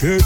[0.00, 0.22] Чек.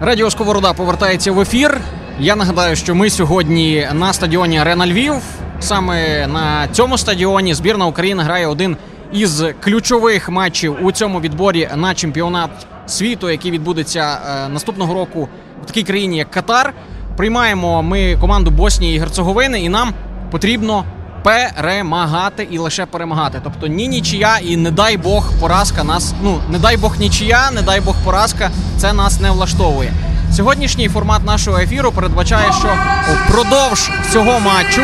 [0.00, 1.80] Радіо Сковорода повертається в ефір.
[2.20, 5.14] Я нагадаю, що ми сьогодні на стадіоні Арена Львів.
[5.60, 8.76] Саме на цьому стадіоні збірна України грає один
[9.12, 12.50] із ключових матчів у цьому відборі на чемпіонат
[12.86, 15.28] світу, який відбудеться е, наступного року
[15.62, 16.74] в такій країні, як Катар.
[17.16, 19.94] Приймаємо ми команду Боснії і Герцеговини, і нам
[20.32, 20.84] потрібно
[21.22, 23.40] перемагати і лише перемагати.
[23.44, 26.14] Тобто ні нічия і не дай Бог поразка нас.
[26.22, 28.50] Ну не дай Бог нічия, не дай Бог поразка.
[28.78, 29.92] Це нас не влаштовує.
[30.36, 32.68] Сьогоднішній формат нашого ефіру передбачає, що
[33.14, 34.82] впродовж цього матчу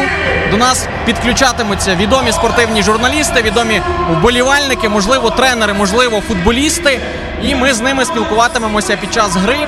[0.50, 7.00] до нас підключатимуться відомі спортивні журналісти, відомі вболівальники, можливо, тренери, можливо, футболісти.
[7.42, 9.58] І ми з ними спілкуватимемося під час гри.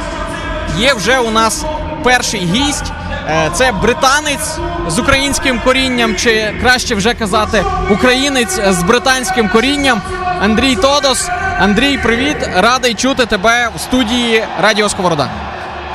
[0.78, 1.64] Є вже у нас
[2.02, 2.92] перший гість.
[3.30, 4.58] Е, Це британець
[4.88, 10.02] з українським корінням, чи краще вже казати, українець з британським корінням
[10.42, 11.28] Андрій Тодос.
[11.58, 12.36] Андрій, привіт!
[12.56, 15.28] Радий чути тебе в студії Радіо Сковорода.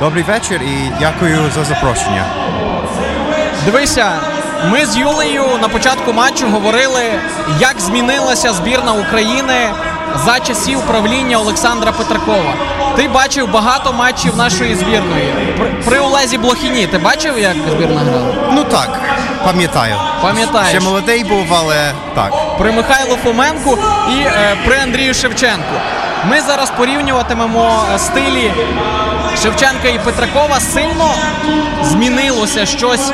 [0.00, 2.24] Добрий вечір і дякую за запрошення.
[3.64, 4.12] Дивися,
[4.70, 7.04] ми з Юлею на початку матчу говорили,
[7.60, 9.70] як змінилася збірна України
[10.24, 12.54] за часів правління Олександра Петракова.
[12.96, 15.34] Ти бачив багато матчів нашої збірної.
[15.58, 18.34] При, при Олезі Блохіні ти бачив, як збірна грала?
[18.52, 19.00] Ну так,
[19.44, 19.94] пам'ятаю.
[20.22, 20.68] Пам'ятаєш?
[20.68, 22.58] Ще молодий був, але так.
[22.58, 23.78] При Михайлу Фоменку
[24.10, 25.74] і е, при Андрію Шевченку.
[26.30, 28.52] Ми зараз порівнюватимемо е, стилі
[29.42, 30.60] Шевченка і Петракова.
[30.60, 31.10] Сильно
[31.82, 33.10] змінилося щось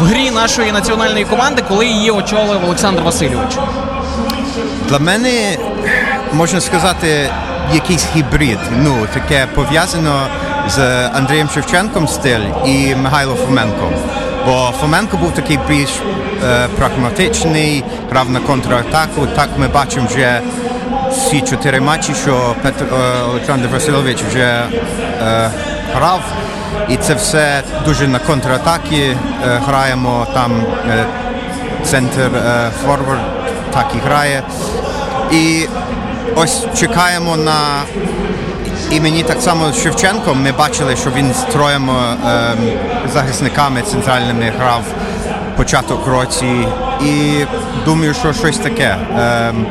[0.00, 3.58] в грі нашої національної команди, коли її очолив Олександр Васильович.
[4.88, 5.56] Для мене
[6.34, 7.30] можна сказати
[7.74, 8.58] якийсь гібрид.
[8.76, 10.26] Ну, таке пов'язано
[10.68, 10.78] з
[11.14, 13.92] Андрієм Шевченком стиль і Михайло Фоменко.
[14.46, 15.90] Бо Фоменко був такий більш
[16.44, 19.26] е, прагматичний, грав на контратаку.
[19.26, 20.40] Так ми бачимо вже
[21.10, 25.50] всі чотири матчі, що Петр е, Олександр Васильович вже е,
[25.94, 26.20] грав.
[26.88, 29.16] І це все дуже на контратакі е,
[29.66, 30.26] граємо.
[30.34, 30.52] Там
[30.90, 31.04] е,
[31.84, 33.20] центр е, форвард
[33.72, 34.42] так і грає.
[35.32, 35.66] І
[36.36, 37.82] ось чекаємо на.
[38.90, 42.58] І мені так само з Шевченком ми бачили, що він з троєм ем,
[43.12, 44.82] захисниками центральними грав
[45.56, 46.66] початок році.
[47.04, 47.44] І
[47.84, 48.96] думаю, що щось таке.
[49.18, 49.66] Ем,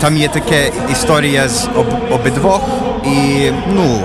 [0.00, 0.56] там є така
[0.92, 2.60] історія з об, обидвох,
[3.04, 4.00] і ну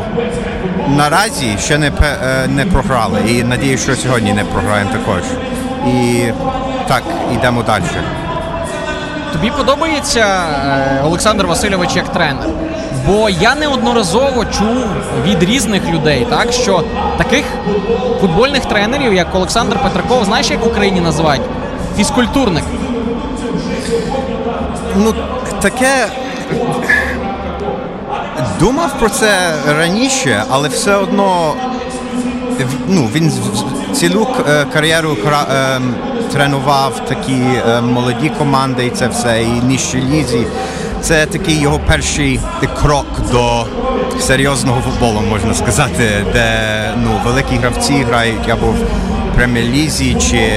[0.88, 3.19] наразі ще не, е, не програли.
[3.28, 5.24] І надію, що сьогодні не програємо також.
[5.88, 6.24] І
[6.88, 7.03] так,
[7.34, 7.84] йдемо далі.
[9.33, 12.45] Тобі подобається е, Олександр Васильович як тренер?
[13.07, 14.85] Бо я неодноразово чув
[15.23, 16.83] від різних людей, так що
[17.17, 17.45] таких
[18.21, 21.43] футбольних тренерів, як Олександр Петраков, знаєш, як в Україні називають?
[21.97, 22.63] Фізкультурник.
[24.95, 25.13] Ну,
[25.61, 26.07] таке.
[28.59, 31.53] Думав про це раніше, але все одно
[32.88, 33.31] ну, він
[33.94, 35.79] цілу е, кар'єру е,
[36.33, 37.33] тренував такі
[37.69, 40.47] е, молоді команди і це все, і нижчі лізі.
[41.01, 42.39] Це такий його перший
[42.81, 43.65] крок до
[44.19, 46.49] серйозного футболу, можна сказати, де
[47.03, 48.75] ну, великі гравці грають або в
[49.35, 50.49] прем'єр-лізі чи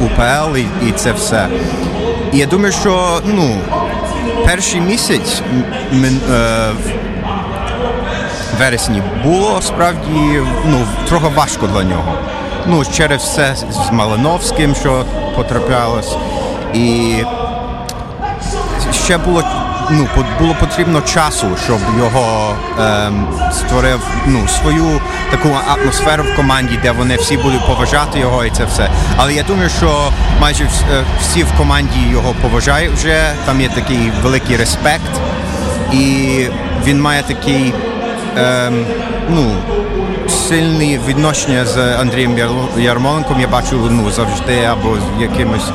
[0.00, 1.46] в УПЛ і, і це все.
[2.32, 3.56] І я думаю, що ну,
[4.46, 5.64] перший місяць м-
[6.04, 12.14] м- е, в вересні було справді ну, трохи важко для нього.
[12.66, 15.04] Ну, через все з Малиновським, що
[15.36, 16.16] потраплялось.
[16.74, 17.14] І
[19.04, 19.44] ще було,
[19.90, 20.08] ну,
[20.40, 25.00] було потрібно часу, щоб його ем, створив ну, свою
[25.30, 28.90] таку атмосферу в команді, де вони всі будуть поважати його і це все.
[29.16, 30.08] Але я думаю, що
[30.40, 30.68] майже е,
[31.20, 33.32] всі в команді його поважають вже.
[33.46, 35.20] Там є такий великий респект,
[35.92, 36.46] і
[36.84, 37.74] він має такий
[38.36, 38.84] ем,
[39.28, 39.52] ну,
[40.32, 42.38] сильні відношення з Андрієм
[42.76, 43.40] Ярмоленком.
[43.40, 45.70] Я бачу ну, завжди або з якимось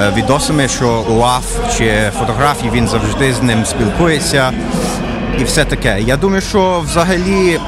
[0.00, 4.52] е, відосами, що УАФ чи фотографії він завжди з ним спілкується
[5.40, 6.00] і все таке.
[6.00, 7.60] Я думаю, що взагалі.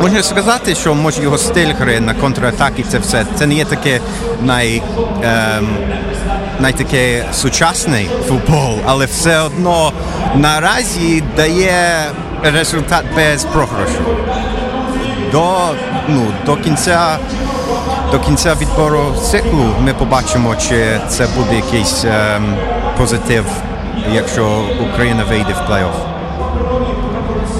[0.00, 3.26] Можна сказати, що може його стиль гри на контратаки, це все.
[3.34, 4.00] Це не є таке
[4.42, 4.82] най,
[5.22, 5.68] ем,
[6.60, 9.92] най таке сучасний футбол, але все одно
[10.34, 12.10] наразі дає
[12.42, 14.02] результат без програшу.
[15.32, 15.74] До,
[16.08, 17.18] ну, до кінця
[18.10, 22.56] до кінця відбору циклу ми побачимо, чи це буде якийсь ем,
[22.98, 23.44] позитив,
[24.12, 26.12] якщо Україна вийде в плей-офф.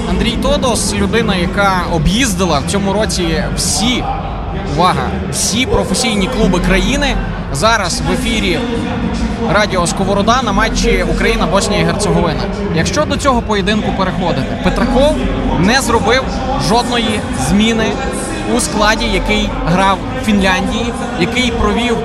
[0.09, 4.03] Андрій Тодос, людина, яка об'їздила в цьому році всі
[4.75, 7.15] увага, всі професійні клуби країни
[7.53, 8.59] зараз в ефірі
[9.49, 12.43] Радіо Сковорода на матчі Україна, Боснія і Герцеговина.
[12.75, 15.15] Якщо до цього поєдинку переходити, Петраков
[15.59, 16.23] не зробив
[16.69, 17.19] жодної
[17.49, 17.85] зміни
[18.55, 21.97] у складі, який грав Фінляндії, який провів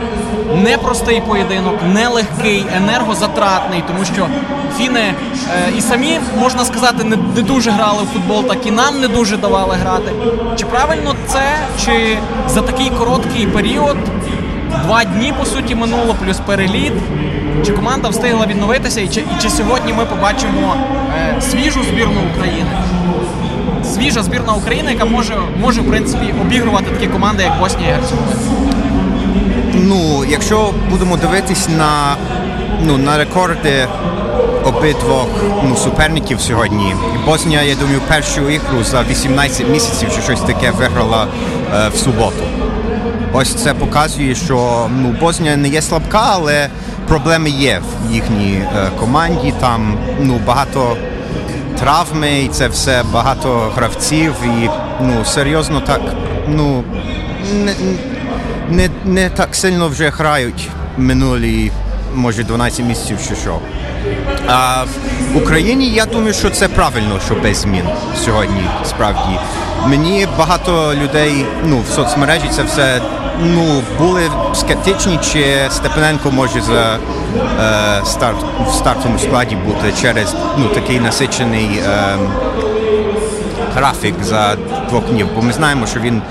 [0.54, 4.26] непростий поєдинок, нелегкий, енергозатратний, тому що
[4.78, 5.14] фіни е,
[5.78, 9.36] і самі можна сказати не, не дуже грали в футбол, так і нам не дуже
[9.36, 10.12] давали грати.
[10.58, 11.42] Чи правильно це,
[11.84, 12.18] чи
[12.48, 13.96] за такий короткий період,
[14.84, 16.92] два дні по суті минуло, плюс переліт.
[17.66, 20.76] Чи команда встигла відновитися, і чи, і чи сьогодні ми побачимо
[21.36, 22.70] е, свіжу збірну України?
[23.84, 28.36] Свіжа збірна України, яка може, може в принципі обігрувати такі команди, як Боснія і Герцеговина.
[29.74, 32.16] Ну, якщо будемо дивитись на,
[32.82, 33.86] ну, на рекорди
[34.64, 35.28] обидвох
[35.64, 36.94] ну, суперників сьогодні,
[37.26, 41.26] Боснія, я думаю, першу ігру за 18 місяців чи щось таке виграла
[41.74, 42.44] е, в суботу.
[43.32, 46.68] Ось це показує, що ну, Боснія не є слабка, але
[47.08, 49.54] проблеми є в їхній е, команді.
[49.60, 50.96] Там ну, багато
[51.78, 54.34] травми, і це все багато гравців.
[54.44, 54.70] І
[55.00, 56.00] ну, серйозно так,
[56.48, 56.84] ну
[57.54, 57.74] не,
[58.70, 61.70] не, не так сильно вже грають минулі,
[62.14, 63.58] може, 12 місяців чи що.
[64.46, 64.84] А
[65.32, 67.84] в Україні я думаю, що це правильно, що без змін
[68.24, 69.38] сьогодні справді.
[69.86, 73.00] Мені багато людей ну, в соцмережі це все
[73.42, 74.22] ну, були
[74.54, 76.98] скептичні, чи Степаненко може за
[77.60, 82.16] е, старт, в стартовому складі бути через ну, такий насичений е,
[83.74, 84.56] графік за
[84.88, 85.26] двох днів.
[85.36, 86.22] Бо ми знаємо, що він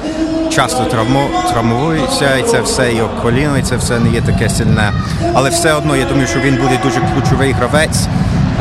[0.57, 4.94] часто травмо, травмується, і це все його коліно, і це все не є таке сильне.
[5.33, 8.07] Але все одно я думаю, що він буде дуже ключовий гравець,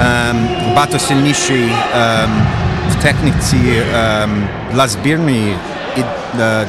[0.00, 2.30] ем, багато сильніший ем,
[2.92, 5.56] в техніці ем, для збірної,
[5.96, 6.00] і,
[6.40, 6.66] е,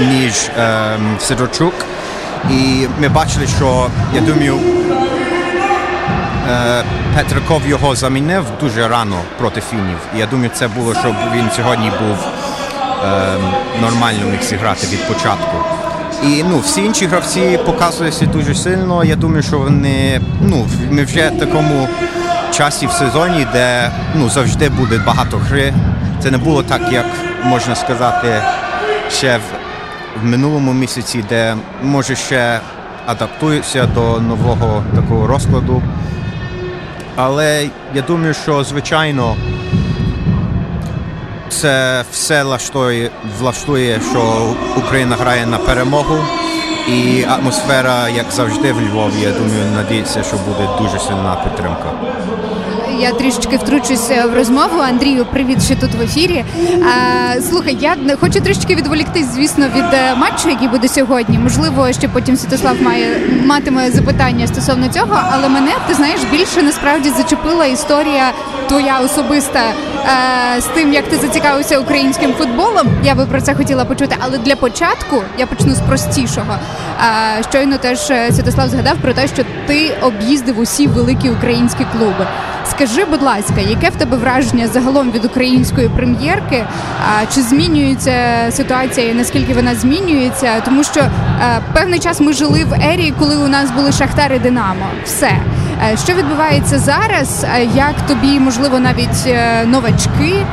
[0.00, 1.74] ніж ем, Сидорчук.
[2.50, 4.58] І ми бачили, що я думаю,
[6.50, 6.84] е,
[7.16, 9.98] Петраков його замінив дуже рано проти фінів.
[10.16, 12.18] Я думаю, це було, щоб він сьогодні був
[13.80, 15.56] нормально міг зіграти від початку.
[16.22, 19.04] І ну, всі інші гравці показуються дуже сильно.
[19.04, 21.88] Я думаю, що вони ну, ми вже в такому
[22.52, 25.74] часі в сезоні, де ну, завжди буде багато гри.
[26.22, 27.06] Це не було так, як
[27.44, 28.42] можна сказати,
[29.10, 29.40] ще в,
[30.22, 32.60] в минулому місяці, де може ще
[33.06, 35.82] адаптуються до нового такого розкладу.
[37.16, 39.36] Але я думаю, що звичайно
[41.52, 46.18] це все влаштує, влаштує, що Україна грає на перемогу.
[46.88, 51.92] І атмосфера, як завжди, в Львові, я думаю, надіється, що буде дуже сильна підтримка.
[52.98, 54.80] Я трішечки втручуся в розмову.
[54.88, 56.44] Андрію, привіт, що тут в ефірі.
[56.84, 61.38] А, слухай, я хочу трішечки відволіктись, звісно, від е, матчу, який буде сьогодні.
[61.38, 67.10] Можливо, ще потім Святослав має матиме запитання стосовно цього, але мене ти знаєш більше насправді
[67.10, 68.32] зачепила історія
[68.68, 69.74] твоя особиста е,
[70.58, 72.88] з тим, як ти зацікавився українським футболом.
[73.04, 74.16] Я би про це хотіла почути.
[74.18, 76.56] Але для початку я почну з простішого.
[77.38, 82.26] Е, щойно теж е, Святослав згадав про те, що ти об'їздив усі великі українські клуби.
[82.70, 86.64] Скажи, будь ласка, яке в тебе враження загалом від української прем'єрки?
[87.34, 88.12] Чи змінюється
[88.50, 90.60] ситуація і наскільки вона змінюється?
[90.64, 91.10] Тому що е,
[91.74, 94.86] певний час ми жили в ері, коли у нас були Шахтар і Динамо.
[95.04, 95.32] Все.
[95.84, 97.44] Е, Що відбувається зараз?
[97.44, 100.46] Е, Як тобі, можливо, навіть е, новачки?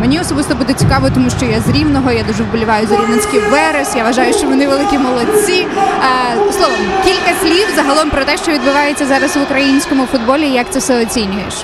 [0.00, 3.96] Мені особисто буде цікаво, тому що я з Рівного, я дуже вболіваю за Рівненський Верес.
[3.96, 5.66] Я вважаю, що вони великі молодці.
[6.52, 10.48] Словом, кілька слів загалом про те, що відбувається зараз в українському футболі.
[10.48, 11.54] Як це все оцінюєш?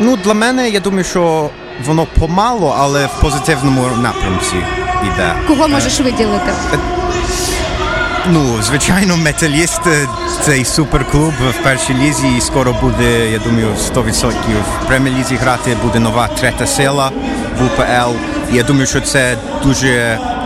[0.00, 1.50] Ну, для мене, я думаю, що
[1.84, 4.56] воно помало, але в позитивному напрямці
[5.02, 5.32] йде.
[5.48, 6.52] Кого можеш виділити?
[8.32, 10.08] Ну, звичайно, металіст е,
[10.42, 14.32] цей суперклуб в першій лізі і скоро буде, я думаю, 100%
[14.82, 17.10] в прем'єр-лізі грати буде нова третя сила
[17.58, 18.16] в УПЛ.
[18.52, 19.88] Я думаю, що це дуже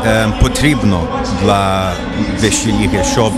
[0.07, 1.01] е, потрібно
[1.43, 1.93] для
[2.41, 3.33] вищої ліги, щоб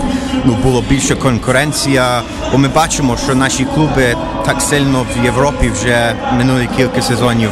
[0.45, 2.21] ну, було більше конкуренція.
[2.51, 7.51] Бо ми бачимо, що наші клуби так сильно в Європі вже минулі кілька сезонів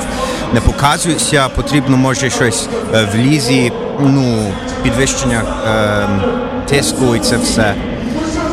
[0.54, 1.50] не показуються.
[1.50, 5.44] Потрібно може щось е, в лізі, ну, підвищення.
[5.68, 6.41] Е,
[6.72, 7.76] тиску і це все.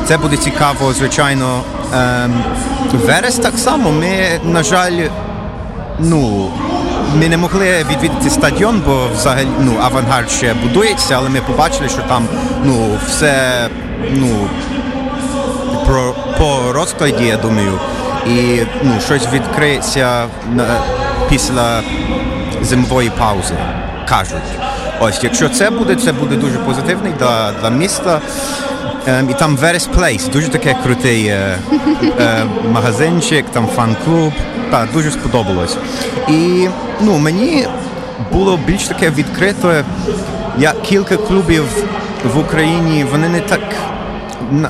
[0.06, 1.60] Це буде цікаво, звичайно.
[1.94, 2.44] Ем,
[2.92, 3.92] Верес так само.
[3.92, 5.08] Ми, на жаль,
[5.98, 6.50] ну,
[7.14, 12.02] ми не могли відвідати стадіон, бо взагалі ну, авангард ще будується, але ми побачили, що
[12.02, 12.28] там
[12.64, 13.68] ну, все
[14.10, 14.28] ну,
[15.86, 17.72] про, по розкладі, я думаю,
[18.26, 20.26] і ну, щось відкриється
[21.30, 21.82] після
[22.62, 23.54] зимової паузи,
[24.08, 24.48] кажуть.
[25.00, 28.20] Ось, якщо це буде, це буде дуже позитивний для, для міста.
[29.06, 31.58] Ем, і там Veris Place, дуже таке крутий е,
[32.20, 34.32] е, магазинчик, там фан-клуб.
[34.70, 35.76] Так, дуже сподобалось.
[36.28, 36.68] І
[37.00, 37.66] ну, мені
[38.32, 39.84] було більш таке відкрите,
[40.58, 41.64] як кілька клубів
[42.34, 43.60] в Україні, вони не так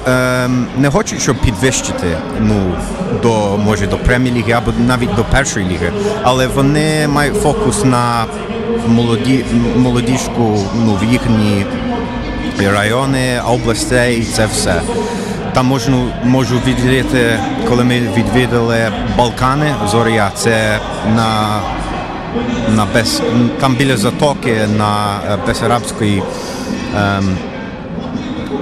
[0.06, 2.74] ем, не хочуть, щоб підвищити ну,
[3.22, 5.92] до, може, до прем'єр-ліги або навіть до першої ліги,
[6.22, 8.24] але вони мають фокус на
[8.88, 9.44] молоді,
[9.76, 11.66] молодіжку ну, в їхні
[12.72, 14.80] райони, областей, і це все.
[15.52, 20.78] Там можу, можу відвідати, коли ми відвідали Балкани, Зоря, це
[21.16, 21.60] на,
[22.76, 23.22] на без,
[23.60, 26.22] там біля затоки на е, Бесарабської.
[26.96, 27.36] Ем,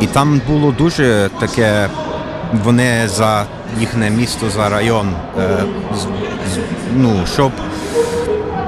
[0.01, 1.89] і там було дуже таке,
[2.65, 3.45] вони за
[3.81, 5.49] їхнє місто, за район, е,
[5.97, 6.07] з-
[6.97, 7.53] ну, щоб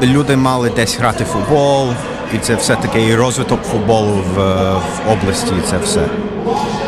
[0.03, 1.89] люди мали десь грати в футбол,
[2.35, 4.39] і це все таке і розвиток футболу в,
[4.75, 6.01] в області, і це все.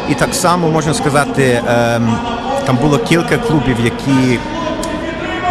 [0.08, 2.18] І так само можна сказати, ем,
[2.66, 4.38] там було кілька клубів, які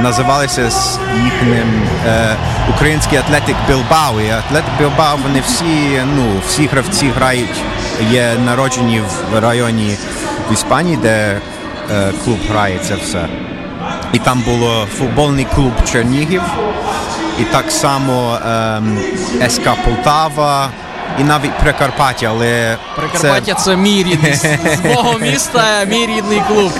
[0.02, 2.36] називалися з їхнім е,
[2.76, 4.20] український Атлетик Білбау.
[4.20, 7.62] І Атлетик Білбау, вони всі, ну, всі гравці грають,
[8.12, 9.02] є народжені
[9.32, 9.98] в районі
[10.50, 11.38] в Іспанії, де
[11.92, 13.28] е, клуб грає це все.
[14.14, 16.42] І там було футбольний клуб Чернігів,
[17.40, 19.00] і так само ем,
[19.50, 20.70] СК Полтава,
[21.20, 26.72] і навіть Прикарпаття, але Прикарпаття це мій рідний з мого міста, мій рідний клуб.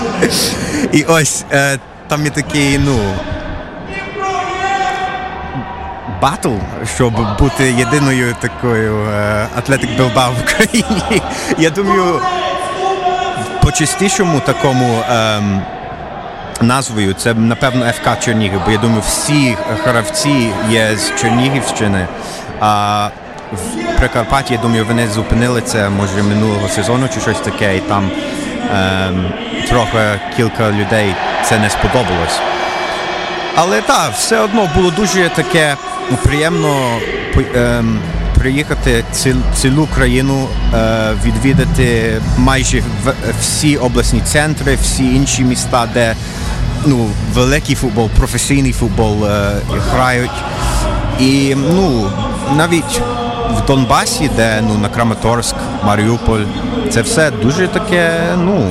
[0.92, 2.98] І ось е, там є такий, ну.
[6.22, 6.54] Батл,
[6.96, 11.22] щоб бути єдиною такою е, Атлетик Білбау в Україні.
[11.58, 12.20] Я думаю,
[13.62, 15.62] по частішому такому ем,
[16.60, 22.06] назвою це напевно ФК Чернігів, бо я думаю, всі гравці є з Чернігівщини.
[22.60, 23.08] А
[23.52, 28.10] в Прикарпатті, я думаю, вони зупинили це може минулого сезону чи щось таке, і там
[28.74, 29.32] ем,
[29.68, 29.98] трохи
[30.36, 31.14] кілька людей
[31.44, 32.38] це не сподобалось.
[33.56, 35.76] Але так, все одно було дуже таке
[36.22, 36.98] приємно
[37.54, 37.98] ем,
[38.34, 46.14] приїхати ці, цілу країну, е, відвідати майже в- всі обласні центри, всі інші міста, де
[46.86, 49.52] ну, великий футбол, професійний футбол е,
[49.92, 50.30] грають.
[51.20, 52.10] І ну,
[52.56, 53.02] навіть
[53.56, 56.44] в Донбасі, де ну, на Краматорськ, Маріуполь,
[56.90, 58.70] це все дуже таке, ну,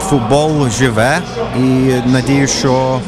[0.00, 1.18] футбол живе
[1.58, 3.00] і надію, що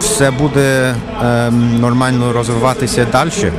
[0.00, 0.94] все буде
[1.24, 3.52] ем, нормально розвиватися далі.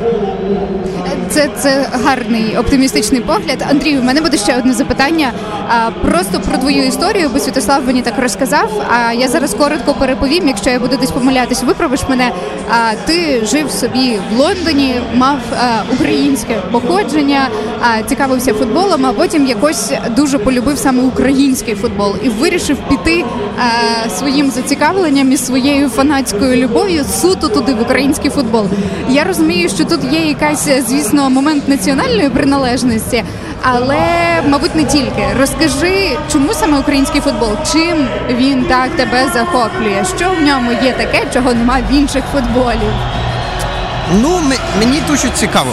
[1.36, 3.66] Це, це гарний оптимістичний погляд.
[3.70, 5.32] Андрію, в мене буде ще одне запитання.
[5.68, 8.86] А, просто про твою історію, бо Святослав мені так розказав.
[8.90, 10.48] А я зараз коротко переповім.
[10.48, 12.32] Якщо я буду десь помилятись, виправиш мене.
[12.70, 17.48] А ти жив собі в Лондоні, мав а, українське походження,
[17.82, 23.26] а, цікавився футболом, а потім якось дуже полюбив саме український футбол і вирішив піти
[24.10, 28.68] своїм зацікавленням і своєю фанатською любов'ю суто туди в український футбол.
[29.10, 33.24] Я розумію, що тут є якась, звісно, момент національної приналежності,
[33.62, 33.98] але
[34.48, 35.28] мабуть не тільки.
[35.40, 37.50] Розкажи, чому саме український футбол?
[37.74, 40.04] Чим він так тебе захоплює?
[40.18, 43.25] Що в ньому є таке, чого нема в інших футболів?
[44.14, 44.42] Ну,
[44.80, 45.70] мені дуже цікаво.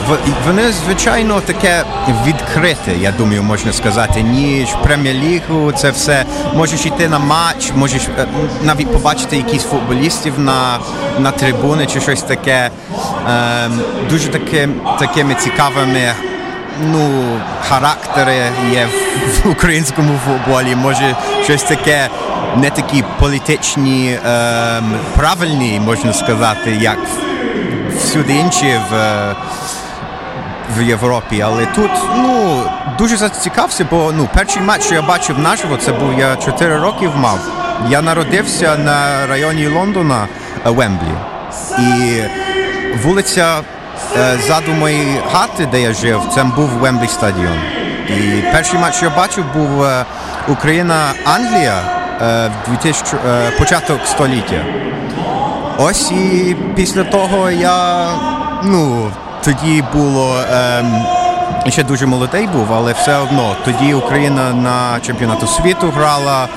[0.47, 1.85] Вони, звичайно, таке
[2.27, 6.25] відкрите, я думаю, можна сказати, ніж прем'єр-лігу, це все.
[6.55, 8.27] Можеш йти на матч, можеш е,
[8.63, 10.79] навіть побачити якісь футболістів на,
[11.19, 12.71] на трибуни чи щось таке.
[13.29, 16.13] Ем, дуже таке, такими цікавими.
[16.93, 17.23] Ну,
[17.69, 18.37] характери
[18.73, 18.89] є
[19.45, 20.77] в українському футболі.
[20.77, 22.09] Може, щось таке
[22.57, 26.99] не такі політичні, ем, правильні, можна сказати, як
[28.05, 29.35] всюди інші в, е,
[30.77, 31.41] в Європі.
[31.41, 32.63] Але тут ну,
[32.99, 37.11] дуже зацікавився, бо ну, перший матч, що я бачив наживо, це був я 4 роки
[37.17, 37.39] мав.
[37.89, 40.29] Я народився на районі Лондона
[40.67, 41.15] е, Вемблі.
[41.79, 42.23] І
[43.03, 43.61] вулиця
[44.17, 47.59] е, ззаду моєї хати, де я жив, це був Вемблі стадіон.
[48.09, 50.05] І перший матч, що я бачив, був е,
[50.49, 51.83] Україна-Англія
[52.23, 54.65] е, в 2000, е, початок століття.
[55.79, 58.07] Ось і після того я
[58.65, 59.11] ну
[59.45, 61.05] тоді було ем,
[61.69, 66.49] ще дуже молодий був, але все одно тоді Україна на чемпіонату світу грала.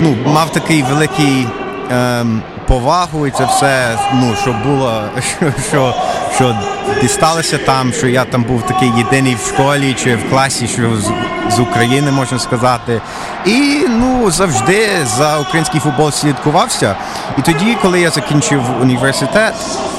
[0.00, 1.46] Ну, мав такий великий
[1.90, 5.94] ем, повагу, і це все, ну, що було, що, що,
[6.34, 6.56] що
[7.00, 11.10] дісталося там, що я там був такий єдиний в школі чи в класі, що з,
[11.56, 13.00] з України можна сказати.
[13.46, 16.96] І ну завжди за український футбол слідкувався.
[17.38, 19.54] І тоді, коли я закінчив університет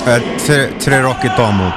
[0.08, 1.72] е, три, три роки тому,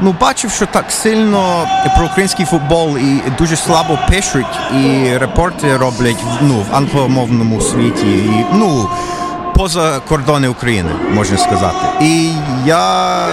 [0.00, 1.66] Ну, бачив, що так сильно
[1.96, 8.46] про український футбол і дуже слабо пишуть, і репорти роблять ну, в англомовному світі, і,
[8.52, 8.88] ну,
[9.58, 11.86] поза кордони України, можна сказати.
[12.00, 12.30] І
[12.64, 13.26] я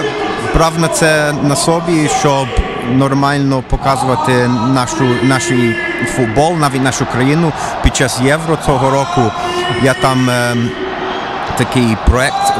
[0.54, 2.46] брав на це на собі, щоб
[2.92, 4.32] нормально показувати
[4.74, 5.42] нашу, наш
[6.16, 7.52] футбол, навіть нашу країну
[7.82, 9.32] під час євро цього року.
[9.82, 10.30] Я там.
[10.30, 10.70] ем,
[11.58, 12.52] такий проект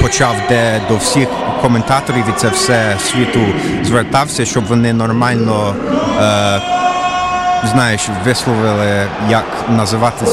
[0.00, 1.28] почав, де до всіх
[1.62, 3.40] коментаторів і це все світу
[3.82, 5.74] звертався, щоб вони нормально.
[6.20, 6.75] Е,
[7.64, 10.26] Знаєш, висловили, як називати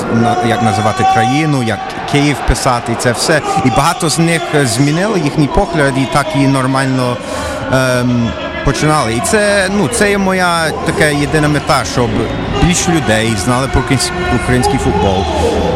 [0.47, 1.79] як називати країну, як
[2.11, 3.41] Київ писати, це все.
[3.65, 7.17] І багато з них е, змінили їхній погляд і так і нормально
[7.73, 8.29] ем,
[8.65, 9.13] починали.
[9.13, 12.09] І це, ну, це є моя така єдина мета, щоб
[12.63, 14.11] більше людей знали про українсь-
[14.43, 15.25] український футбол.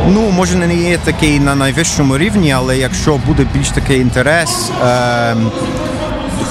[0.07, 4.71] Ну, може, не є такий на найвищому рівні, але якщо буде більш такий інтерес.
[4.87, 5.51] Ем,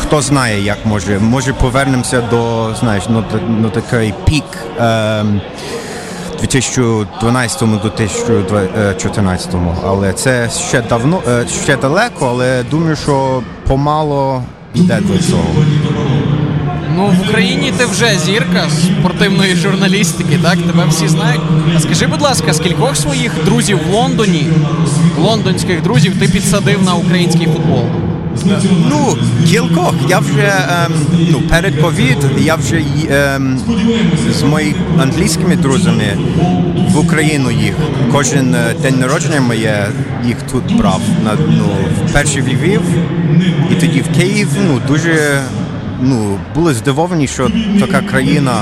[0.07, 1.19] хто знає, як може.
[1.19, 4.45] Може повернемося до знаєш, ну, ну такий пік
[4.81, 5.41] ем,
[6.41, 9.55] 2012 до 2014.
[9.85, 14.43] Але це ще давно, е, ще далеко, але думаю, що помало
[14.75, 15.65] йде до цього.
[16.97, 20.55] Ну, в Україні ти вже зірка спортивної журналістики, так?
[20.55, 21.41] Тебе всі знають.
[21.77, 24.47] А скажи, будь ласка, скількох своїх друзів в Лондоні,
[25.19, 27.85] лондонських друзів, ти підсадив на український футбол?
[28.91, 29.17] Ну,
[29.47, 29.95] кількох.
[30.09, 30.53] Я вже
[30.87, 30.93] ем,
[31.31, 33.59] ну, перед ковід я вже ем,
[34.39, 36.19] з моїми англійськими друзями
[36.91, 37.75] в Україну їх.
[38.13, 39.89] Кожен е, день народження моє
[40.25, 41.01] їх тут брав.
[41.25, 41.69] На, ну,
[42.13, 42.83] перший в Львів
[43.71, 44.49] і тоді в Київ.
[44.67, 45.41] Ну, дуже
[46.03, 47.51] ну, були здивовані, що
[47.81, 48.53] така країна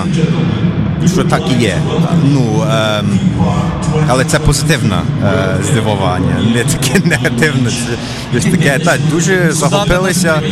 [1.13, 1.77] що так і є.
[2.25, 3.19] Ну, ем,
[4.09, 7.71] але це позитивне е, здивування, не таке негативне.
[8.43, 8.79] Це таке.
[8.85, 10.43] Так, дуже захопилися.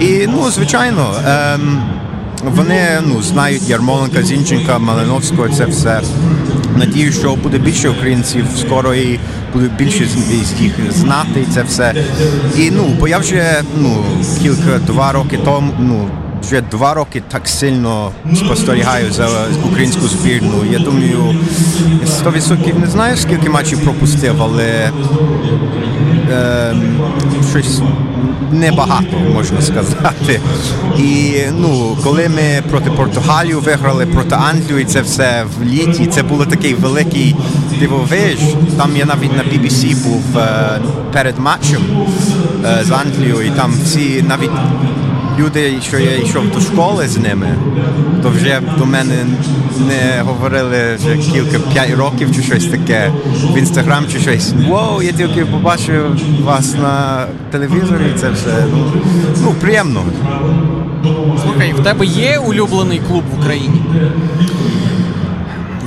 [0.00, 1.82] І ну, звичайно, ем,
[2.44, 6.00] вони ну, знають Ярмоленка, Зінченка, Малиновського, це все.
[6.76, 9.20] Надію, що буде більше українців скоро і
[9.52, 10.08] буде більше
[10.44, 11.94] з їх знати це все.
[12.58, 14.04] І ну, бо я вже ну,
[14.42, 15.72] кілька два роки тому.
[15.78, 16.08] ну,
[16.46, 19.28] вже два роки так сильно спостерігаю за
[19.64, 20.64] українську збірну.
[20.72, 21.36] Я думаю,
[22.24, 24.90] 100% не знаю, скільки матчів пропустив, але
[26.30, 26.74] е,
[27.50, 27.80] щось
[28.52, 30.40] небагато, можна сказати.
[30.98, 36.46] І ну, коли ми проти Португалію виграли проти Англії, це все в літі, це був
[36.46, 37.36] такий великий
[37.80, 38.38] дивовиж.
[38.76, 40.78] Там я навіть на BBC був е,
[41.12, 41.82] перед матчем
[42.64, 44.50] е, з Англією, і там всі навіть
[45.38, 47.54] люди, що я йшов до школи з ними,
[48.22, 49.14] то вже до мене
[49.88, 53.12] не говорили вже кілька п'ять років чи щось таке
[53.54, 54.52] в інстаграм чи щось.
[54.68, 58.14] Воу, я тільки побачив вас на телевізорі.
[58.20, 58.92] Це все ну,
[59.42, 60.02] ну приємно.
[61.42, 63.82] Слухай, в тебе є улюблений клуб в Україні?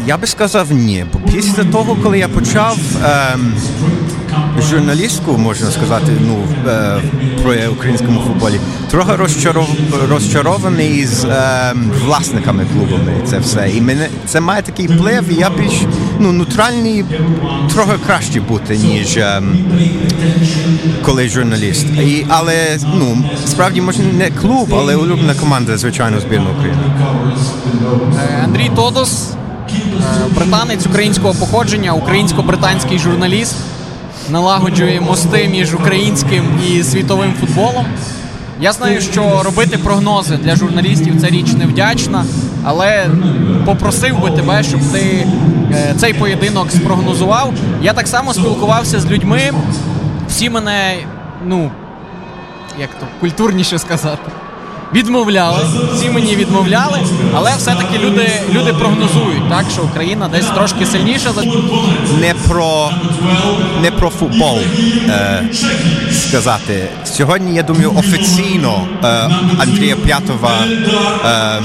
[0.06, 3.54] Я би сказав ні, бо після того, коли я почав ем,
[4.70, 6.38] журналістку, можна сказати, ну
[6.68, 7.02] е,
[7.44, 8.60] про українському футболі,
[8.92, 9.70] трохи розчаров,
[10.10, 13.14] розчарований з ем, власниками клубами.
[13.26, 13.70] Це все.
[13.76, 15.74] І мене це має такий вплив, і я більш
[16.20, 17.06] ну, нейтральний,
[17.74, 19.58] трохи краще бути, ніж ем,
[21.02, 21.86] коли журналіст.
[21.86, 26.82] І, але ну справді може не клуб, але улюблена команда, звичайно, збірна України.
[28.18, 29.32] Е, Андрій Тодос,
[29.70, 29.76] е,
[30.36, 33.56] британець українського походження, українсько-британський журналіст,
[34.30, 37.86] налагоджує мости між українським і світовим футболом.
[38.62, 42.26] Я знаю, що робити прогнози для журналістів це річ невдячна,
[42.64, 43.08] але
[43.66, 45.28] попросив би тебе, щоб ти
[45.72, 47.54] е, цей поєдинок спрогнозував.
[47.82, 49.52] Я так само спілкувався з людьми.
[50.28, 50.94] Всі мене,
[51.46, 51.72] ну,
[52.80, 54.32] як то культурніше сказати,
[54.94, 55.60] відмовляли.
[55.94, 57.00] Всі мені відмовляли,
[57.34, 61.30] але все-таки люди, люди прогнозують, так, що Україна десь трошки сильніша
[62.22, 62.90] не про
[63.82, 64.58] не про футбол
[65.10, 65.44] е,
[66.12, 66.88] сказати.
[67.06, 69.08] Сьогодні, я думаю, офіційно е,
[69.60, 70.52] Андрія П'ятова
[71.26, 71.62] е,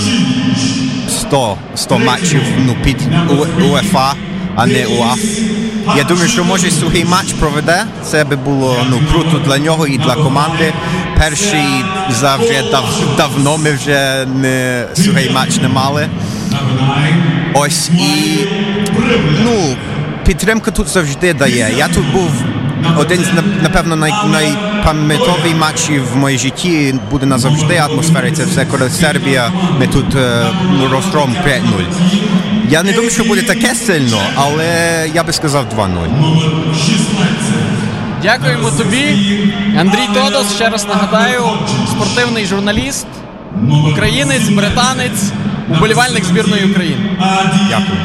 [1.09, 2.97] 100, 100 матчів ну, під
[3.71, 4.15] УЕФА,
[4.57, 5.21] а не УАФ.
[5.97, 7.85] Я думаю, що може сухий матч проведе.
[8.05, 10.73] Це би було ну, круто для нього і для команди.
[11.19, 11.65] Перший
[12.11, 12.85] за вже дав,
[13.17, 16.09] давно ми вже не сухий матч не мали.
[17.55, 18.39] Ось і
[19.45, 19.77] ну,
[20.27, 21.75] підтримка тут завжди дає.
[21.79, 22.31] Я тут був
[22.99, 28.31] один з нап- напевно най, найпам'ятовий матчів в моїй житті буде назавжди атмосфери.
[28.33, 29.53] Це все коли Сербія.
[29.81, 30.47] Ми тут е,
[30.79, 31.61] ну, розгром 5-0.
[32.69, 34.67] Я не думаю, що буде таке сильно, але
[35.15, 35.89] я би сказав 2-0.
[38.23, 39.19] Дякуємо тобі.
[39.81, 41.43] Андрій Тодос, ще раз нагадаю,
[41.91, 43.07] спортивний журналіст,
[43.93, 45.23] Українець, британець,
[45.77, 47.11] уболівальник збірної України.
[47.71, 47.99] Дякую.